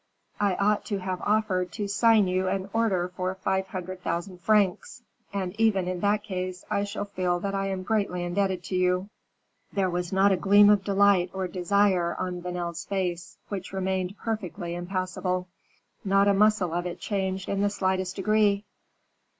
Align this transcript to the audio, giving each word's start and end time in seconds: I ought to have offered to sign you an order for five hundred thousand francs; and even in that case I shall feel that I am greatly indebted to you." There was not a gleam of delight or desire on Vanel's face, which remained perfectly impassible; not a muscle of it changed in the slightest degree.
I 0.39 0.55
ought 0.55 0.83
to 0.85 0.97
have 0.97 1.21
offered 1.21 1.71
to 1.73 1.87
sign 1.87 2.27
you 2.27 2.47
an 2.47 2.71
order 2.73 3.09
for 3.15 3.35
five 3.35 3.67
hundred 3.67 4.01
thousand 4.01 4.41
francs; 4.41 5.03
and 5.31 5.53
even 5.61 5.87
in 5.87 5.99
that 5.99 6.23
case 6.23 6.65
I 6.71 6.85
shall 6.85 7.05
feel 7.05 7.39
that 7.41 7.53
I 7.53 7.67
am 7.67 7.83
greatly 7.83 8.23
indebted 8.23 8.63
to 8.63 8.75
you." 8.75 9.09
There 9.71 9.91
was 9.91 10.11
not 10.11 10.31
a 10.31 10.37
gleam 10.37 10.71
of 10.71 10.83
delight 10.83 11.29
or 11.35 11.47
desire 11.47 12.15
on 12.17 12.41
Vanel's 12.41 12.83
face, 12.83 13.37
which 13.49 13.71
remained 13.73 14.17
perfectly 14.17 14.73
impassible; 14.73 15.47
not 16.03 16.27
a 16.27 16.33
muscle 16.33 16.73
of 16.73 16.87
it 16.87 16.99
changed 16.99 17.47
in 17.47 17.61
the 17.61 17.69
slightest 17.69 18.15
degree. 18.15 18.65